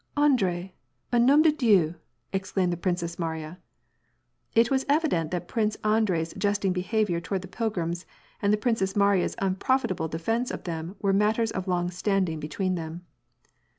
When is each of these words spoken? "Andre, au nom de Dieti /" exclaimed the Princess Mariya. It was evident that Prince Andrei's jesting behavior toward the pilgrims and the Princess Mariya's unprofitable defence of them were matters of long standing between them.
"Andre, 0.27 0.73
au 1.13 1.19
nom 1.19 1.43
de 1.43 1.51
Dieti 1.51 1.93
/" 2.13 2.17
exclaimed 2.33 2.73
the 2.73 2.77
Princess 2.77 3.19
Mariya. 3.19 3.59
It 4.55 4.71
was 4.71 4.83
evident 4.89 5.29
that 5.29 5.47
Prince 5.47 5.75
Andrei's 5.83 6.33
jesting 6.33 6.73
behavior 6.73 7.19
toward 7.19 7.43
the 7.43 7.47
pilgrims 7.47 8.07
and 8.41 8.51
the 8.51 8.57
Princess 8.57 8.95
Mariya's 8.95 9.35
unprofitable 9.37 10.07
defence 10.07 10.49
of 10.49 10.63
them 10.63 10.95
were 11.03 11.13
matters 11.13 11.51
of 11.51 11.67
long 11.67 11.91
standing 11.91 12.39
between 12.39 12.73
them. 12.73 13.05